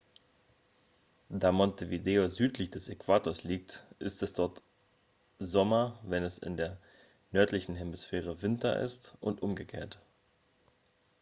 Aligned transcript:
da 1.29 1.51
montevideo 1.51 2.27
südlich 2.27 2.71
des 2.71 2.89
äquators 2.89 3.43
liegt 3.43 3.85
ist 3.99 4.23
es 4.23 4.33
dort 4.33 4.63
sommer 5.37 5.99
wenn 6.01 6.23
es 6.23 6.39
in 6.39 6.57
der 6.57 6.79
nördlichen 7.31 7.75
hemisphäre 7.75 8.41
winter 8.41 8.79
ist 8.79 9.13
und 9.19 9.43
umgekehrt 9.43 9.99